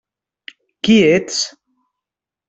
[0.87, 1.35] Qui ets?